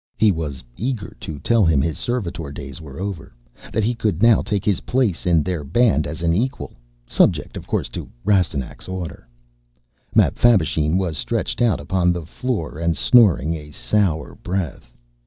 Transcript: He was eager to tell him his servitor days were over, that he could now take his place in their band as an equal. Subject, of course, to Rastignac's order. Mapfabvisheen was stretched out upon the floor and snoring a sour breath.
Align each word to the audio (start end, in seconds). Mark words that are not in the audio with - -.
He 0.17 0.31
was 0.31 0.63
eager 0.77 1.15
to 1.19 1.37
tell 1.41 1.63
him 1.63 1.79
his 1.79 1.95
servitor 1.99 2.51
days 2.51 2.81
were 2.81 2.99
over, 2.99 3.35
that 3.71 3.83
he 3.83 3.93
could 3.93 4.23
now 4.23 4.41
take 4.41 4.65
his 4.65 4.79
place 4.79 5.27
in 5.27 5.43
their 5.43 5.63
band 5.63 6.07
as 6.07 6.23
an 6.23 6.33
equal. 6.33 6.73
Subject, 7.05 7.55
of 7.55 7.67
course, 7.67 7.87
to 7.89 8.09
Rastignac's 8.25 8.87
order. 8.87 9.27
Mapfabvisheen 10.15 10.97
was 10.97 11.19
stretched 11.19 11.61
out 11.61 11.79
upon 11.79 12.11
the 12.11 12.25
floor 12.25 12.79
and 12.79 12.97
snoring 12.97 13.53
a 13.53 13.69
sour 13.69 14.33
breath. 14.41 14.91